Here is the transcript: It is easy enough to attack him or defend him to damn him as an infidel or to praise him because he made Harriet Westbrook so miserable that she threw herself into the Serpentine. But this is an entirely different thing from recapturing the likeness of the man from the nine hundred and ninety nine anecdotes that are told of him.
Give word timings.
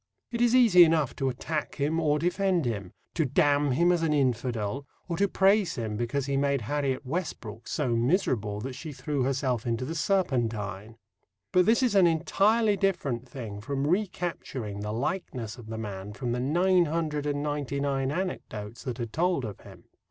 It 0.31 0.41
is 0.41 0.55
easy 0.55 0.83
enough 0.83 1.15
to 1.17 1.29
attack 1.29 1.75
him 1.75 1.99
or 1.99 2.17
defend 2.17 2.65
him 2.65 2.91
to 3.13 3.23
damn 3.23 3.69
him 3.73 3.91
as 3.91 4.01
an 4.01 4.13
infidel 4.13 4.87
or 5.07 5.15
to 5.17 5.27
praise 5.27 5.75
him 5.75 5.95
because 5.95 6.25
he 6.25 6.37
made 6.37 6.61
Harriet 6.61 7.05
Westbrook 7.05 7.67
so 7.67 7.89
miserable 7.95 8.59
that 8.61 8.73
she 8.73 8.93
threw 8.93 9.21
herself 9.21 9.63
into 9.67 9.85
the 9.85 9.93
Serpentine. 9.93 10.97
But 11.51 11.67
this 11.67 11.83
is 11.83 11.93
an 11.93 12.07
entirely 12.07 12.75
different 12.75 13.29
thing 13.29 13.61
from 13.61 13.85
recapturing 13.85 14.79
the 14.79 14.91
likeness 14.91 15.59
of 15.59 15.67
the 15.67 15.77
man 15.77 16.13
from 16.13 16.31
the 16.31 16.39
nine 16.39 16.85
hundred 16.85 17.27
and 17.27 17.43
ninety 17.43 17.79
nine 17.79 18.11
anecdotes 18.11 18.81
that 18.85 18.99
are 18.99 19.05
told 19.05 19.45
of 19.45 19.59
him. 19.59 19.83